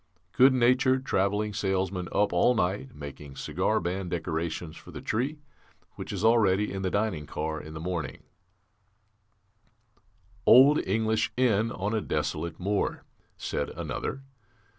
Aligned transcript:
Good 0.31 0.51
natured 0.51 1.05
travelling 1.05 1.53
salesman 1.53 2.07
up 2.11 2.33
all 2.33 2.55
night, 2.55 2.95
making 2.95 3.35
cigar 3.35 3.79
band 3.79 4.09
decorations 4.09 4.75
for 4.75 4.89
the 4.89 4.99
Tree, 4.99 5.37
which 5.93 6.11
is 6.11 6.23
all 6.23 6.39
ready 6.39 6.73
in 6.73 6.81
the 6.81 6.89
dining 6.89 7.27
car 7.27 7.61
in 7.61 7.75
the 7.75 7.79
morning 7.79 8.23
""Old 10.47 10.83
English 10.87 11.31
inn 11.37 11.71
on 11.71 11.93
a 11.93 12.01
desolate 12.01 12.59
moor," 12.59 13.03
said 13.37 13.69
another. 13.69 14.23